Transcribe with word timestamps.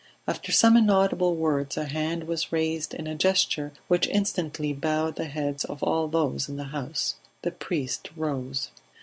After 0.27 0.51
some 0.51 0.75
inaudible 0.75 1.35
words 1.35 1.77
a 1.77 1.83
hand 1.85 2.23
was 2.23 2.51
raised 2.51 2.95
in 2.95 3.05
a 3.05 3.13
gesture 3.13 3.71
which 3.87 4.07
instantly 4.07 4.73
bowed 4.73 5.15
the 5.15 5.25
heads 5.25 5.63
of 5.63 5.83
all 5.83 6.07
those 6.07 6.49
in 6.49 6.57
the 6.57 6.63
house. 6.73 7.17
The 7.43 7.51
priest 7.51 8.09
rose. 8.15 8.71